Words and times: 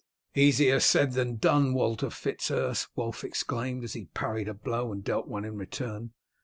"Easier 0.33 0.79
said 0.79 1.11
than 1.11 1.35
done, 1.35 1.75
Walter 1.75 2.09
Fitz 2.09 2.49
Urse!" 2.49 2.87
Wulf 2.95 3.23
exclaimed, 3.23 3.83
as 3.83 3.93
he 3.93 4.05
parried 4.15 4.47
a 4.47 4.53
blow 4.55 4.91
and 4.91 5.03
dealt 5.03 5.27
one 5.27 5.45
in 5.45 5.57
return. 5.57 6.13